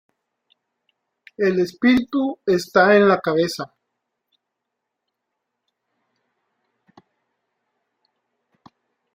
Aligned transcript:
El 1.37 1.59
espíritu 1.59 2.39
está 2.47 2.95
en 2.95 3.07
la 3.07 3.21
cabeza. 3.21 3.75